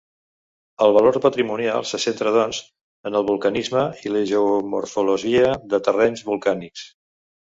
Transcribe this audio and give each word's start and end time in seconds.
El 0.85 0.93
valor 0.95 1.17
patrimonial 1.25 1.85
se 1.89 1.99
centra 2.05 2.33
doncs, 2.37 2.61
en 3.11 3.17
el 3.19 3.27
vulcanisme 3.27 3.83
i 4.07 4.15
la 4.15 4.25
geomorfologia 4.33 5.53
de 5.75 5.85
terrenys 5.91 6.25
volcànics. 6.33 6.89